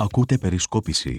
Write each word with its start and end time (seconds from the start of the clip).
Ακούτε 0.00 0.38
περισκόπηση. 0.38 1.18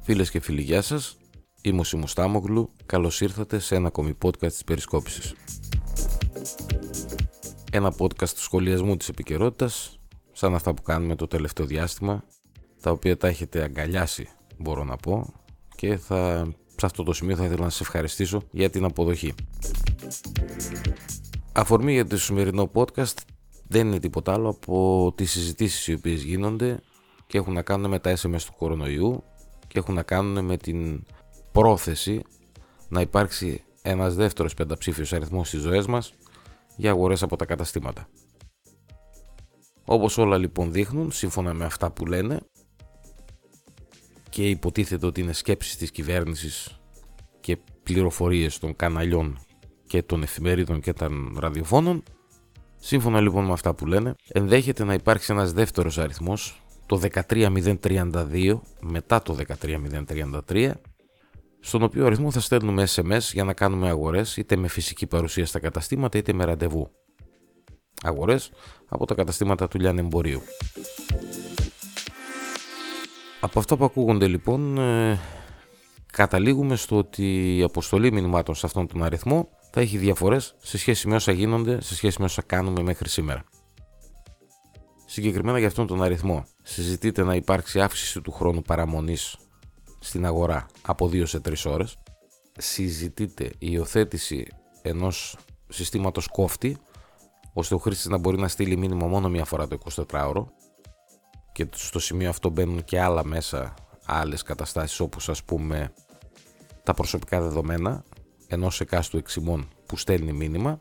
Φίλες 0.00 0.30
και 0.30 0.40
φίλοι, 0.40 0.62
γεια 0.62 0.82
σας. 0.82 1.16
Είμαι 1.62 1.80
ο 1.80 1.84
Σίμος 1.84 2.14
Τάμογλου. 2.14 2.70
Καλώς 2.86 3.20
ήρθατε 3.20 3.58
σε 3.58 3.74
ένα 3.74 3.86
ακόμη 3.86 4.14
podcast 4.22 4.52
της 4.52 4.64
περισκόπησης. 4.64 5.34
Ένα 7.72 7.94
podcast 7.98 8.28
του 8.28 8.40
σχολιασμού 8.40 8.96
της 8.96 9.08
επικαιρότητας, 9.08 9.98
σαν 10.32 10.54
αυτά 10.54 10.74
που 10.74 10.82
κάνουμε 10.82 11.14
το 11.14 11.26
τελευταίο 11.26 11.66
διάστημα, 11.66 12.24
τα 12.80 12.90
οποία 12.90 13.16
τα 13.16 13.28
έχετε 13.28 13.62
αγκαλιάσει, 13.62 14.28
μπορώ 14.58 14.84
να 14.84 14.96
πω, 14.96 15.32
και 15.76 15.96
θα, 15.96 16.48
σε 16.76 16.86
αυτό 16.86 17.02
το 17.02 17.12
σημείο 17.12 17.36
θα 17.36 17.44
ήθελα 17.44 17.62
να 17.62 17.70
σας 17.70 17.80
ευχαριστήσω 17.80 18.42
για 18.50 18.70
την 18.70 18.84
αποδοχή. 18.84 19.34
Αφορμή 21.52 21.92
για 21.92 22.06
το 22.06 22.18
σημερινό 22.18 22.70
podcast 22.74 23.14
δεν 23.68 23.86
είναι 23.86 23.98
τίποτα 23.98 24.32
άλλο 24.32 24.48
από 24.48 25.12
τις 25.16 25.30
συζητήσεις 25.30 25.86
οι 25.86 25.92
οποίες 25.92 26.22
γίνονται 26.22 26.80
και 27.26 27.38
έχουν 27.38 27.52
να 27.52 27.62
κάνουν 27.62 27.90
με 27.90 27.98
τα 27.98 28.16
SMS 28.16 28.40
του 28.46 28.54
κορονοϊού 28.58 29.22
και 29.66 29.78
έχουν 29.78 29.94
να 29.94 30.02
κάνουν 30.02 30.44
με 30.44 30.56
την 30.56 31.02
πρόθεση 31.52 32.22
να 32.88 33.00
υπάρξει 33.00 33.64
ένας 33.82 34.14
δεύτερος 34.14 34.54
πενταψήφιος 34.54 35.12
αριθμός 35.12 35.48
στις 35.48 35.60
ζωές 35.60 35.86
μας 35.86 36.14
για 36.76 36.90
αγορές 36.90 37.22
από 37.22 37.36
τα 37.36 37.44
καταστήματα. 37.44 38.08
Όπως 39.84 40.18
όλα 40.18 40.36
λοιπόν 40.36 40.72
δείχνουν, 40.72 41.12
σύμφωνα 41.12 41.54
με 41.54 41.64
αυτά 41.64 41.90
που 41.90 42.06
λένε 42.06 42.40
και 44.30 44.48
υποτίθεται 44.48 45.06
ότι 45.06 45.20
είναι 45.20 45.32
σκέψεις 45.32 45.76
της 45.76 45.90
κυβέρνησης 45.90 46.80
και 47.40 47.58
πληροφορίες 47.82 48.58
των 48.58 48.76
καναλιών 48.76 49.38
και 49.86 50.02
των 50.02 50.22
εφημερίδων 50.22 50.80
και 50.80 50.92
των 50.92 51.36
ραδιοφώνων, 51.40 52.02
σύμφωνα 52.78 53.20
λοιπόν 53.20 53.44
με 53.44 53.52
αυτά 53.52 53.74
που 53.74 53.86
λένε, 53.86 54.14
ενδέχεται 54.28 54.84
να 54.84 54.94
υπάρξει 54.94 55.32
ένας 55.32 55.52
δεύτερος 55.52 55.98
αριθμός, 55.98 56.62
το 56.86 57.00
13032, 57.28 58.60
μετά 58.80 59.22
το 59.22 59.36
13033, 60.48 60.70
στον 61.60 61.82
οποίο 61.82 62.06
αριθμό 62.06 62.30
θα 62.30 62.40
στέλνουμε 62.40 62.86
SMS 62.94 63.20
για 63.32 63.44
να 63.44 63.52
κάνουμε 63.52 63.88
αγορές 63.88 64.36
είτε 64.36 64.56
με 64.56 64.68
φυσική 64.68 65.06
παρουσία 65.06 65.46
στα 65.46 65.58
καταστήματα 65.58 66.18
είτε 66.18 66.32
με 66.32 66.44
ραντεβού. 66.44 66.90
Αγορές 68.02 68.50
από 68.88 69.06
τα 69.06 69.14
καταστήματα 69.14 69.68
του 69.68 69.78
λιανεμπορίου. 69.78 70.42
Από 73.40 73.58
αυτά 73.58 73.76
που 73.76 73.84
ακούγονται 73.84 74.26
λοιπόν 74.26 74.78
ε, 74.78 75.20
καταλήγουμε 76.12 76.76
στο 76.76 76.96
ότι 76.96 77.56
η 77.56 77.62
αποστολή 77.62 78.12
μηνυμάτων 78.12 78.54
σε 78.54 78.66
αυτόν 78.66 78.86
τον 78.86 79.02
αριθμό 79.02 79.48
θα 79.70 79.80
έχει 79.80 79.98
διαφορές 79.98 80.54
σε 80.58 80.78
σχέση 80.78 81.08
με 81.08 81.14
όσα 81.14 81.32
γίνονται, 81.32 81.80
σε 81.82 81.94
σχέση 81.94 82.16
με 82.18 82.24
όσα 82.24 82.42
κάνουμε 82.42 82.82
μέχρι 82.82 83.08
σήμερα. 83.08 83.44
Συγκεκριμένα 85.06 85.58
για 85.58 85.66
αυτόν 85.66 85.86
τον 85.86 86.02
αριθμό 86.02 86.44
συζητείται 86.62 87.22
να 87.22 87.34
υπάρξει 87.34 87.80
αύξηση 87.80 88.20
του 88.20 88.32
χρόνου 88.32 88.62
παραμονής 88.62 89.36
στην 89.98 90.26
αγορά 90.26 90.66
από 90.82 91.06
2 91.06 91.26
σε 91.26 91.40
3 91.44 91.54
ώρες. 91.64 91.96
Συζητείται 92.58 93.44
η 93.44 93.56
υιοθέτηση 93.58 94.46
ενός 94.82 95.36
συστήματος 95.68 96.26
κόφτη 96.26 96.76
ώστε 97.52 97.74
ο 97.74 97.78
χρήστης 97.78 98.06
να 98.06 98.18
μπορεί 98.18 98.38
να 98.38 98.48
στείλει 98.48 98.76
μήνυμα 98.76 99.06
μόνο 99.06 99.28
μία 99.28 99.44
φορά 99.44 99.68
το 99.68 99.78
24ωρο 100.10 100.44
και 101.52 101.66
στο 101.74 101.98
σημείο 101.98 102.28
αυτό 102.28 102.50
μπαίνουν 102.50 102.84
και 102.84 103.00
άλλα 103.00 103.24
μέσα 103.24 103.74
άλλες 104.06 104.42
καταστάσεις 104.42 105.00
όπως 105.00 105.28
ας 105.28 105.44
πούμε 105.44 105.92
τα 106.82 106.94
προσωπικά 106.94 107.40
δεδομένα 107.40 108.04
ενός 108.48 108.80
εκάστου 108.80 109.16
εξημών 109.16 109.68
που 109.86 109.96
στέλνει 109.96 110.32
μήνυμα 110.32 110.80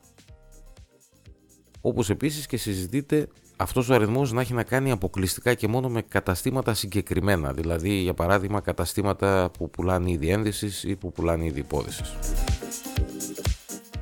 όπως 1.81 2.09
επίσης 2.09 2.45
και 2.45 2.57
συζητείται 2.57 3.27
αυτός 3.57 3.89
ο 3.89 3.93
αριθμός 3.93 4.31
να 4.31 4.41
έχει 4.41 4.53
να 4.53 4.63
κάνει 4.63 4.91
αποκλειστικά 4.91 5.53
και 5.53 5.67
μόνο 5.67 5.89
με 5.89 6.01
καταστήματα 6.01 6.73
συγκεκριμένα, 6.73 7.53
δηλαδή 7.53 7.89
για 7.89 8.13
παράδειγμα 8.13 8.61
καταστήματα 8.61 9.51
που 9.57 9.69
πουλάνε 9.69 10.11
είδη 10.11 10.29
ένδυσης 10.29 10.83
ή 10.83 10.95
που 10.95 11.11
πουλάνε 11.11 11.45
είδη 11.45 11.59
υπόδεσης. 11.59 12.15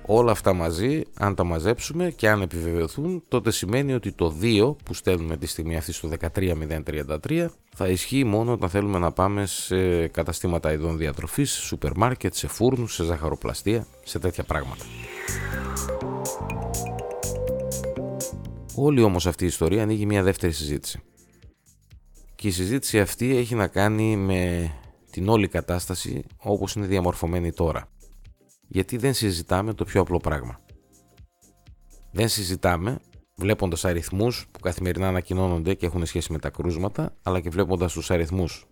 Όλα 0.07 0.31
αυτά 0.31 0.53
μαζί, 0.53 1.01
αν 1.13 1.35
τα 1.35 1.43
μαζέψουμε 1.43 2.11
και 2.11 2.29
αν 2.29 2.41
επιβεβαιωθούν, 2.41 3.23
τότε 3.27 3.51
σημαίνει 3.51 3.93
ότι 3.93 4.11
το 4.11 4.35
2 4.41 4.75
που 4.83 4.93
στέλνουμε 4.93 5.37
τη 5.37 5.47
στιγμή 5.47 5.77
αυτή 5.77 5.91
στο 5.91 6.09
13033 6.35 7.47
θα 7.75 7.87
ισχύει 7.87 8.23
μόνο 8.23 8.51
όταν 8.51 8.69
θέλουμε 8.69 8.99
να 8.99 9.11
πάμε 9.11 9.45
σε 9.45 10.07
καταστήματα 10.07 10.71
ειδών 10.71 10.97
διατροφής, 10.97 11.51
σούπερ 11.51 11.91
μάρκετ, 11.97 12.33
σε 12.33 12.47
φούρνους, 12.47 12.93
σε 12.93 13.03
ζαχαροπλαστεία, 13.03 13.87
σε 14.03 14.19
τέτοια 14.19 14.43
πράγματα. 14.43 14.85
Όλη 18.75 19.01
όμως 19.01 19.27
αυτή 19.27 19.43
η 19.43 19.47
ιστορία 19.47 19.83
ανοίγει 19.83 20.05
μια 20.05 20.23
δεύτερη 20.23 20.53
συζήτηση. 20.53 21.01
Και 22.35 22.47
η 22.47 22.51
συζήτηση 22.51 22.99
αυτή 22.99 23.35
έχει 23.35 23.55
να 23.55 23.67
κάνει 23.67 24.17
με 24.17 24.71
την 25.11 25.29
όλη 25.29 25.47
κατάσταση 25.47 26.23
όπως 26.37 26.75
είναι 26.75 26.85
διαμορφωμένη 26.85 27.51
τώρα. 27.51 27.89
Γιατί 28.67 28.97
δεν 28.97 29.13
συζητάμε 29.13 29.73
το 29.73 29.85
πιο 29.85 30.01
απλό 30.01 30.17
πράγμα. 30.17 30.59
Δεν 32.11 32.27
συζητάμε 32.27 32.99
βλέποντας 33.35 33.85
αριθμούς 33.85 34.47
που 34.51 34.59
καθημερινά 34.59 35.07
ανακοινώνονται 35.07 35.73
και 35.73 35.85
έχουν 35.85 36.05
σχέση 36.05 36.31
με 36.31 36.39
τα 36.39 36.49
κρούσματα, 36.49 37.15
αλλά 37.23 37.39
και 37.39 37.49
βλέποντας 37.49 37.93
τους 37.93 38.11
αριθμούς 38.11 38.65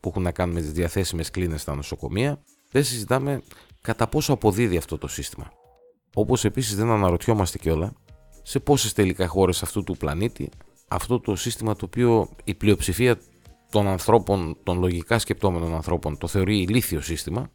που 0.00 0.08
έχουν 0.08 0.22
να 0.22 0.30
κάνουν 0.30 0.54
με 0.54 0.60
τις 0.60 0.72
διαθέσιμες 0.72 1.30
κλίνες 1.30 1.60
στα 1.60 1.74
νοσοκομεία, 1.74 2.42
δεν 2.70 2.84
συζητάμε 2.84 3.42
κατά 3.80 4.08
πόσο 4.08 4.32
αποδίδει 4.32 4.76
αυτό 4.76 4.98
το 4.98 5.08
σύστημα. 5.08 5.50
Όπως 6.14 6.44
επίσης 6.44 6.76
δεν 6.76 6.90
αναρωτιόμαστε 6.90 7.58
κιόλα 7.58 7.92
σε 8.42 8.60
πόσες 8.60 8.92
τελικά 8.92 9.26
χώρες 9.26 9.62
αυτού 9.62 9.84
του 9.84 9.96
πλανήτη 9.96 10.48
αυτό 10.88 11.20
το 11.20 11.36
σύστημα 11.36 11.74
το 11.76 11.84
οποίο 11.84 12.28
η 12.44 12.54
πλειοψηφία 12.54 13.18
των 13.70 13.86
ανθρώπων, 13.86 14.56
των 14.62 14.78
λογικά 14.78 15.18
σκεπτόμενων 15.18 15.74
ανθρώπων 15.74 16.18
το 16.18 16.26
θεωρεί 16.26 16.58
ηλίθιο 16.58 17.00
σύστημα 17.00 17.50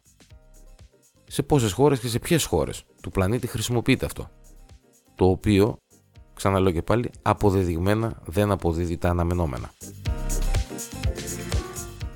σε 1.32 1.42
πόσες 1.42 1.72
χώρες 1.72 1.98
και 1.98 2.08
σε 2.08 2.18
ποιες 2.18 2.44
χώρες 2.44 2.84
του 3.02 3.10
πλανήτη 3.10 3.46
χρησιμοποιείται 3.46 4.06
αυτό 4.06 4.30
το 5.14 5.24
οποίο, 5.28 5.76
ξαναλέω 6.34 6.72
και 6.72 6.82
πάλι, 6.82 7.10
αποδεδειγμένα 7.22 8.22
δεν 8.24 8.50
αποδίδει 8.50 8.96
τα 8.96 9.08
αναμενόμενα. 9.08 9.70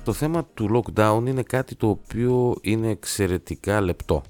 Το 0.03 0.13
θέμα 0.13 0.45
του 0.53 0.69
lockdown 0.73 1.23
είναι 1.27 1.43
κάτι 1.43 1.75
το 1.75 1.89
οποίο 1.89 2.55
είναι 2.61 2.89
εξαιρετικά 2.89 3.81
λεπτό 3.81 4.21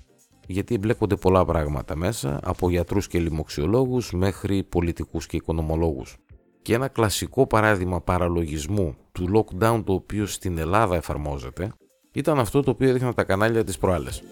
γιατί 0.47 0.75
εμπλέκονται 0.75 1.15
πολλά 1.15 1.45
πράγματα 1.45 1.95
μέσα, 1.95 2.39
από 2.43 2.69
γιατρούς 2.69 3.07
και 3.07 3.19
λοιμοξιολόγους 3.19 4.11
μέχρι 4.11 4.63
πολιτικούς 4.63 5.25
και 5.25 5.35
οικονομολόγους. 5.35 6.17
Και 6.61 6.73
ένα 6.73 6.87
κλασικό 6.87 7.47
παράδειγμα 7.47 8.01
παραλογισμού 8.01 8.95
του 9.11 9.29
lockdown 9.35 9.81
το 9.85 9.93
οποίο 9.93 10.25
στην 10.25 10.57
Ελλάδα 10.57 10.95
εφαρμόζεται 10.95 11.71
ήταν 12.11 12.39
αυτό 12.39 12.61
το 12.61 12.71
οποίο 12.71 12.89
έδειχναν 12.89 13.13
τα 13.13 13.23
κανάλια 13.23 13.63
της 13.63 13.77
προάλλες. 13.77 14.23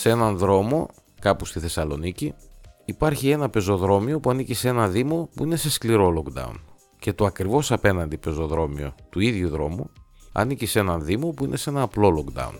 Σε 0.00 0.10
έναν 0.10 0.38
δρόμο, 0.38 0.88
κάπου 1.20 1.44
στη 1.44 1.60
Θεσσαλονίκη, 1.60 2.34
υπάρχει 2.84 3.30
ένα 3.30 3.50
πεζοδρόμιο 3.50 4.20
που 4.20 4.30
ανήκει 4.30 4.54
σε 4.54 4.68
ένα 4.68 4.88
δήμο 4.88 5.28
που 5.34 5.44
είναι 5.44 5.56
σε 5.56 5.70
σκληρό 5.70 6.22
lockdown. 6.22 6.54
Και 6.98 7.12
το 7.12 7.24
ακριβώς 7.24 7.72
απέναντι 7.72 8.18
πεζοδρόμιο 8.18 8.94
του 9.10 9.20
ίδιου 9.20 9.48
δρόμου 9.48 9.90
ανήκει 10.32 10.66
σε 10.66 10.78
έναν 10.78 11.04
Δήμο 11.04 11.30
που 11.30 11.44
είναι 11.44 11.56
σε 11.56 11.70
ένα 11.70 11.82
απλό 11.82 12.24
lockdown. 12.24 12.52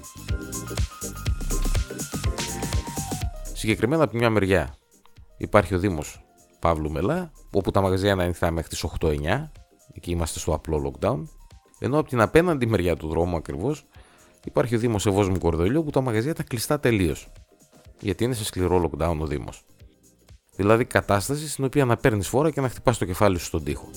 Συγκεκριμένα 3.53 4.05
από 4.05 4.17
μια 4.17 4.31
μεριά 4.31 4.75
υπάρχει 5.37 5.75
ο 5.75 5.79
Δήμος 5.79 6.25
Παύλου 6.59 6.91
Μελά, 6.91 7.33
όπου 7.53 7.71
τα 7.71 7.81
μαγαζιά 7.81 8.13
είναι 8.13 8.23
ανοιχτά 8.23 8.51
μέχρι 8.51 8.69
τις 8.69 8.85
8-9, 9.01 9.51
εκεί 9.93 10.11
είμαστε 10.11 10.39
στο 10.39 10.55
απλό 10.55 10.93
lockdown, 10.93 11.23
ενώ 11.79 11.99
από 11.99 12.09
την 12.09 12.21
απέναντι 12.21 12.67
μεριά 12.67 12.97
του 12.97 13.09
δρόμου 13.09 13.37
ακριβώς 13.37 13.87
υπάρχει 14.45 14.75
ο 14.75 14.79
Δήμος 14.79 15.07
Ευόσμου 15.07 15.39
Κορδελιού, 15.39 15.85
που 15.85 15.91
τα 15.91 16.01
μαγαζιά 16.01 16.35
τα 16.35 16.43
κλειστά 16.43 16.81
τελείως. 16.81 17.33
Γιατί 18.01 18.25
είναι 18.25 18.35
σε 18.35 18.45
σκληρό 18.45 18.91
lockdown 18.91 19.17
ο 19.21 19.27
Δήμος. 19.27 19.65
Δηλαδή 20.57 20.85
κατάσταση 20.85 21.49
στην 21.49 21.65
οποία 21.65 21.85
να 21.85 21.97
παίρνεις 21.97 22.29
φόρα 22.29 22.51
και 22.51 22.61
να 22.61 22.69
χτυπάς 22.69 22.99
το 22.99 23.05
κεφάλι 23.05 23.39
σου 23.39 23.45
στον 23.45 23.65
τοίχο. 23.65 23.91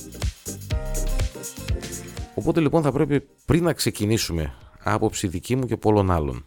Οπότε 2.35 2.59
λοιπόν 2.59 2.81
θα 2.81 2.91
πρέπει 2.91 3.27
πριν 3.45 3.63
να 3.63 3.73
ξεκινήσουμε, 3.73 4.53
άποψη 4.83 5.27
δική 5.27 5.55
μου 5.55 5.65
και 5.65 5.77
πολλών 5.77 6.11
άλλων, 6.11 6.43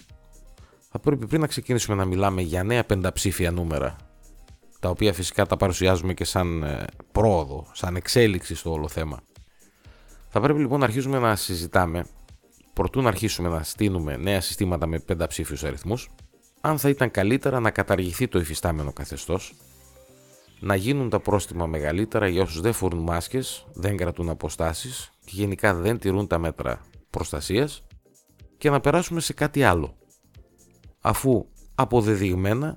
θα 0.91 0.99
πρέπει 0.99 1.27
πριν 1.27 1.41
να 1.41 1.47
ξεκινήσουμε 1.47 1.97
να 1.97 2.05
μιλάμε 2.05 2.43
για 2.43 2.63
νέα 2.63 2.85
πενταψήφια 2.85 3.51
νούμερα, 3.51 3.97
τα 4.81 4.89
οποία 4.89 5.13
φυσικά 5.13 5.47
τα 5.47 5.57
παρουσιάζουμε 5.57 6.15
και 6.15 6.25
σαν 6.25 6.63
ε, 6.63 6.85
πρόοδο, 7.13 7.67
σαν 7.73 7.97
εξέλιξη 7.97 8.55
στο 8.55 8.73
όλο 8.73 8.89
θέμα. 8.89 9.21
Θα 10.29 10.41
πρέπει 10.41 10.61
λοιπόν 10.61 10.79
να 10.79 10.85
αρχίσουμε 10.85 11.19
να 11.19 11.37
συζητάμε, 11.37 12.07
προτού 12.77 13.03
να 13.03 13.09
αρχίσουμε 13.09 13.49
να 13.49 13.63
στείλουμε 13.63 14.17
νέα 14.17 14.41
συστήματα 14.41 14.87
με 14.87 14.99
πενταψήφιους 14.99 15.65
αριθμούς, 15.65 16.11
αν 16.61 16.79
θα 16.79 16.89
ήταν 16.89 17.11
καλύτερα 17.11 17.61
να 17.61 17.71
καταργηθεί 17.71 18.29
το 18.29 18.39
υφιστάμενο 18.39 18.93
καθεστώς, 18.93 19.55
να 20.61 20.75
γίνουν 20.75 21.09
τα 21.09 21.21
πρόστιμα 21.21 21.67
μεγαλύτερα 21.67 22.29
για 22.29 22.43
όσους 22.43 22.61
δεν 22.61 22.73
φορούν 22.73 23.03
μάσκες, 23.03 23.67
δεν 23.73 23.97
κρατούν 23.97 24.29
αποστάσεις 24.29 25.13
και 25.25 25.33
γενικά 25.35 25.75
δεν 25.75 25.99
τηρούν 25.99 26.27
τα 26.27 26.39
μέτρα 26.39 26.87
προστασίας 27.11 27.87
και 28.59 28.71
να 28.71 28.81
περάσουμε 28.81 29.21
σε 29.21 29.33
κάτι 29.33 29.63
άλλο. 29.63 29.97
Αφού 31.01 31.47
αποδεδειγμένα 31.75 32.77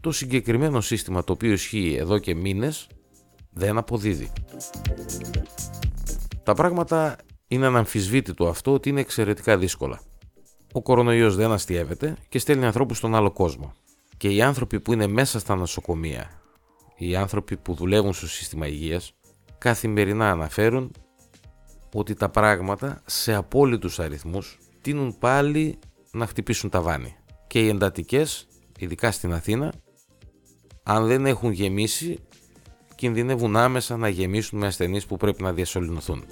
το 0.00 0.12
συγκεκριμένο 0.12 0.80
σύστημα 0.80 1.24
το 1.24 1.32
οποίο 1.32 1.52
ισχύει 1.52 1.96
εδώ 1.98 2.18
και 2.18 2.34
μήνες 2.34 2.88
δεν 3.50 3.78
αποδίδει. 3.78 4.32
Τα 6.42 6.54
πράγματα 6.54 7.16
είναι 7.48 7.66
αναμφισβήτητο 7.66 8.48
αυτό 8.48 8.72
ότι 8.72 8.88
είναι 8.88 9.00
εξαιρετικά 9.00 9.58
δύσκολα. 9.58 10.00
Ο 10.72 10.82
κορονοϊός 10.82 11.36
δεν 11.36 11.52
αστείευεται 11.52 12.16
και 12.28 12.38
στέλνει 12.38 12.64
ανθρώπους 12.64 12.96
στον 12.96 13.14
άλλο 13.14 13.30
κόσμο. 13.30 13.72
Και 14.16 14.28
οι 14.28 14.42
άνθρωποι 14.42 14.80
που 14.80 14.92
είναι 14.92 15.06
μέσα 15.06 15.38
στα 15.38 15.54
νοσοκομεία, 15.54 16.30
οι 16.96 17.16
άνθρωποι 17.16 17.56
που 17.56 17.74
δουλεύουν 17.74 18.12
στο 18.12 18.28
σύστημα 18.28 18.66
υγείας, 18.66 19.12
καθημερινά 19.58 20.30
αναφέρουν 20.30 20.92
ότι 21.94 22.14
τα 22.14 22.28
πράγματα 22.28 23.02
σε 23.06 23.34
απόλυτους 23.34 23.98
αριθμούς 23.98 24.58
τείνουν 24.80 25.18
πάλι 25.18 25.78
να 26.10 26.26
χτυπήσουν 26.26 26.70
τα 26.70 26.80
βάνη. 26.80 27.16
Και 27.46 27.60
οι 27.60 27.68
εντατικές, 27.68 28.46
ειδικά 28.78 29.10
στην 29.10 29.32
Αθήνα, 29.32 29.72
αν 30.82 31.06
δεν 31.06 31.26
έχουν 31.26 31.50
γεμίσει, 31.50 32.18
κινδυνεύουν 32.94 33.56
άμεσα 33.56 33.96
να 33.96 34.08
γεμίσουν 34.08 34.58
με 34.58 34.66
ασθενείς 34.66 35.06
που 35.06 35.16
πρέπει 35.16 35.42
να 35.42 35.52
διασωληνωθούν. 35.52 36.24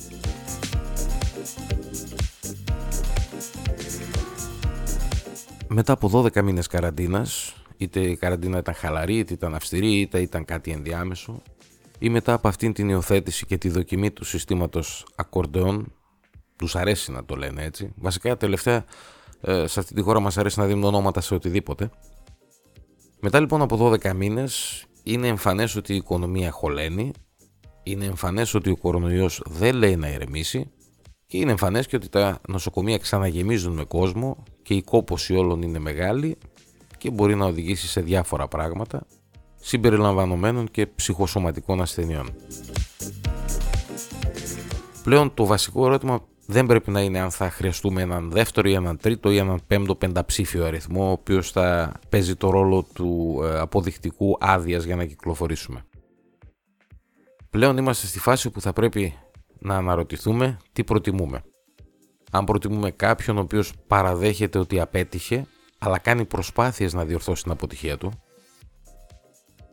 Μετά 5.77 5.93
από 5.93 6.11
12 6.13 6.43
μήνες 6.43 6.67
καραντίνας, 6.67 7.55
είτε 7.77 8.01
η 8.01 8.17
καραντίνα 8.17 8.59
ήταν 8.59 8.75
χαλαρή, 8.75 9.17
είτε 9.17 9.33
ήταν 9.33 9.55
αυστηρή, 9.55 10.01
είτε 10.01 10.21
ήταν 10.21 10.45
κάτι 10.45 10.71
ενδιάμεσο, 10.71 11.43
ή 11.99 12.09
μετά 12.09 12.33
από 12.33 12.49
αυτήν 12.49 12.73
την 12.73 12.89
υιοθέτηση 12.89 13.47
και 13.47 13.59
τη 13.59 13.69
δοκιμή 13.69 14.11
του 14.11 14.25
συστήματος 14.25 15.07
ακορντεών, 15.15 15.93
τους 16.57 16.77
αρέσει 16.77 17.13
να 17.13 17.25
το 17.25 17.37
λένε 17.37 17.65
έτσι. 17.65 17.93
Βασικά 17.97 18.37
τελευταία 18.37 18.85
ε, 19.41 19.67
σε 19.67 19.81
αυτή 19.81 19.95
τη 19.95 20.01
χώρα 20.01 20.21
μας 20.21 20.39
αρέσει 20.39 20.59
να 20.59 20.67
δίνουν 20.67 20.85
ονόματα 20.85 21.21
σε 21.21 21.35
οτιδήποτε. 21.35 21.91
Μετά 23.21 23.41
λοιπόν 23.41 23.63
από 23.63 23.91
12 23.91 24.13
μήνες 24.13 24.85
είναι 25.03 25.29
εμφανές 25.29 25.77
ότι 25.77 25.93
η 25.93 25.97
οικονομία 25.97 26.51
χωλαίνει, 26.51 27.13
είναι 27.83 28.05
εμφανές 28.05 28.55
ότι 28.55 28.71
ο 28.71 28.77
κορονοϊός 28.77 29.43
δεν 29.47 29.75
λέει 29.75 29.97
να 29.97 30.09
ηρεμήσει 30.09 30.71
και 31.27 31.37
είναι 31.37 31.51
εμφανές 31.51 31.87
και 31.87 31.97
ότι 31.97 32.09
τα 32.09 32.41
νοσοκομεία 32.49 32.99
ξαναγεμίζουν 32.99 33.73
με 33.73 33.85
κόσμο 33.85 34.43
και 34.63 34.75
η 34.75 34.83
κόπωση 34.83 35.35
όλων 35.35 35.63
είναι 35.63 35.79
μεγάλη 35.79 36.39
και 36.99 37.11
μπορεί 37.11 37.35
να 37.35 37.47
οδηγήσει 37.47 37.87
σε 37.87 38.01
διάφορα 38.01 38.49
πράγματα 38.49 39.07
συμπεριλαμβανομένων 39.61 40.71
και 40.71 40.87
ψυχοσωματικών 40.87 41.81
ασθενειών. 41.81 42.35
Πλέον 45.03 45.35
το 45.35 45.47
βασικό 45.47 45.87
ερώτημα 45.87 46.21
δεν 46.47 46.67
πρέπει 46.67 46.91
να 46.91 47.01
είναι 47.01 47.19
αν 47.19 47.31
θα 47.31 47.51
χρειαστούμε 47.51 48.03
έναν 48.03 48.31
δεύτερο 48.31 48.69
ή 48.69 48.73
έναν 48.73 48.97
τρίτο 48.97 49.31
ή 49.31 49.37
έναν 49.37 49.61
πέμπτο 49.67 49.95
πενταψήφιο 49.95 50.65
αριθμό 50.65 51.09
ο 51.09 51.11
οποίος 51.11 51.51
θα 51.51 51.93
παίζει 52.09 52.37
το 52.37 52.51
ρόλο 52.51 52.87
του 52.93 53.41
ε, 53.45 53.59
αποδεικτικού 53.59 54.37
άδειας 54.41 54.85
για 54.85 54.97
να 54.97 55.05
κυκλοφορήσουμε. 55.05 55.85
Πλέον 57.51 57.77
είμαστε 57.77 58.07
στη 58.07 58.19
φάση 58.19 58.51
που 58.51 58.61
θα 58.61 58.73
πρέπει 58.73 59.15
να 59.65 59.77
αναρωτηθούμε 59.77 60.57
τι 60.73 60.85
προτιμούμε. 60.85 61.43
Αν 62.31 62.45
προτιμούμε 62.45 62.91
κάποιον 62.91 63.37
ο 63.37 63.41
οποίος 63.41 63.73
παραδέχεται 63.87 64.59
ότι 64.59 64.81
απέτυχε 64.81 65.47
αλλά 65.79 65.99
κάνει 65.99 66.25
προσπάθειες 66.25 66.93
να 66.93 67.05
διορθώσει 67.05 67.43
την 67.43 67.53
αποτυχία 67.53 67.99
του 67.99 68.11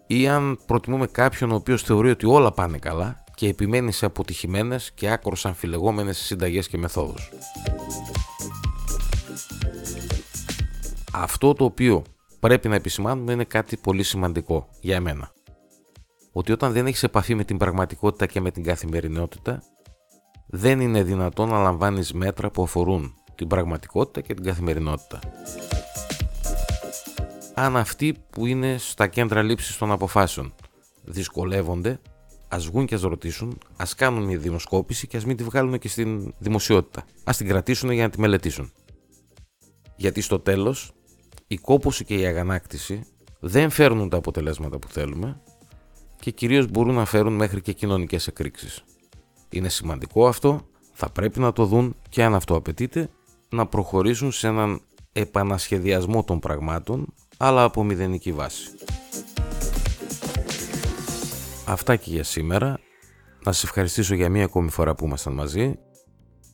ή 0.08 0.28
αν 0.28 0.60
προτιμούμε 0.66 1.08
κάποιον 1.08 1.52
ο 1.52 1.56
οποίος 1.56 1.84
θεωρεί 1.84 2.10
ότι 2.10 2.26
όλα 2.26 2.52
πάνε 2.52 2.78
καλά 2.78 3.24
και 3.36 3.48
επιμένει 3.48 3.92
σε 3.92 4.06
αποτυχημένες 4.06 4.92
και 4.92 5.10
άκρως 5.10 5.46
αμφιλεγόμενες 5.46 6.18
συνταγές 6.18 6.68
και 6.68 6.78
μεθόδους. 6.78 7.32
Αυτό 11.14 11.54
το 11.54 11.66
οποίο 11.66 12.04
πρέπει 12.40 12.68
να 12.68 12.76
επισημάνουμε 12.76 13.32
είναι 13.32 13.44
κάτι 13.44 13.78
πολύ 13.78 14.04
σημαντικό 14.04 14.68
για 14.82 14.96
εμένα. 14.96 15.32
Ότι 16.32 16.52
όταν 16.52 16.72
δεν 16.72 16.86
έχεις 16.86 17.04
επαφή 17.04 17.36
με 17.36 17.44
την 17.44 17.58
πραγματικότητα 17.58 18.26
και 18.26 18.42
με 18.42 18.52
την 18.52 18.64
καθημερινότητα, 18.64 19.64
δεν 20.52 20.80
είναι 20.80 21.04
δυνατόν 21.04 21.50
να 21.50 21.62
λαμβάνεις 21.62 22.14
μέτρα 22.14 22.50
που 22.50 22.64
αφορούν 22.64 23.16
την 23.36 23.48
πραγματικότητα 23.48 24.22
και 24.22 24.34
την 24.34 24.44
καθημερινότητα 24.44 25.20
αν 27.54 27.78
αυτοί 27.78 28.16
που 28.30 28.46
είναι 28.46 28.78
στα 28.78 29.08
κέντρα 29.08 29.42
λήψης 29.42 29.78
των 29.78 29.92
αποφάσεων 29.92 30.54
δυσκολεύονται, 31.04 32.00
ας 32.48 32.66
βγουν 32.66 32.86
και 32.86 32.96
ας 32.96 33.02
ρωτήσουν, 33.02 33.58
ας 33.76 33.96
κάνουν 33.96 34.24
μια 34.24 34.38
δημοσκόπηση 34.38 35.08
και 35.08 35.18
ας 35.18 35.26
μην 35.26 35.38
τη 35.38 35.44
βγάλουν 35.44 35.80
και 35.80 35.88
στην 35.88 36.34
δημοσιότητα. 36.38 37.06
Α 37.24 37.34
την 37.38 37.48
κρατήσουν 37.48 37.92
για 37.92 38.04
να 38.04 38.10
τη 38.10 38.20
μελετήσουν. 38.20 38.72
Γιατί 39.96 40.22
στο 40.22 40.40
τέλος, 40.40 40.92
η 41.48 41.58
κόπωση 41.58 42.06
και 42.06 42.16
η 42.16 42.26
αγανάκτηση 42.26 43.04
δεν 43.40 43.70
φέρνουν 43.70 44.10
τα 44.10 44.18
αποτελέσματα 44.18 44.80
που 44.80 44.88
θέλουμε 44.88 45.42
και 46.20 46.32
κυρίως 46.32 46.68
μπορούν 46.68 46.96
να 46.96 47.06
φέρουν 47.06 47.34
μέχρι 47.34 47.62
και 47.62 47.74
κοινωνικές 47.74 48.28
εκρήξεις. 48.28 48.84
Είναι 49.52 49.70
σημαντικό 49.70 50.28
αυτό, 50.28 50.62
θα 50.94 51.10
πρέπει 51.10 51.40
να 51.40 51.54
το 51.54 51.66
δουν 51.66 51.96
και 52.10 52.24
αν 52.24 52.36
αυτό 52.36 52.56
απαιτείται, 52.56 53.10
να 53.50 53.66
προχωρήσουν 53.66 54.32
σε 54.32 54.48
έναν 54.48 54.82
επανασχεδιασμό 55.12 56.24
των 56.24 56.40
πραγμάτων 56.40 57.14
αλλά 57.38 57.64
από 57.64 57.84
μηδενική 57.84 58.32
βάση. 58.32 58.70
Αυτά 61.66 61.96
και 61.96 62.12
για 62.12 62.24
σήμερα. 62.24 62.80
Να 63.44 63.52
σας 63.52 63.64
ευχαριστήσω 63.64 64.16
για 64.16 64.30
μία 64.30 64.44
ακόμη 64.44 64.70
φορά 64.70 64.96
που 64.96 65.06
ήμασταν 65.06 65.34
μαζί. 65.34 65.80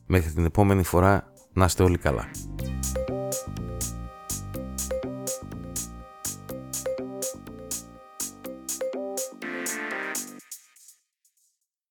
Μέχρι 0.06 0.32
την 0.32 0.44
επόμενη 0.44 0.82
φορά 0.82 1.32
να 1.52 1.64
είστε 1.64 1.82
όλοι 1.82 1.98
καλά. 1.98 2.30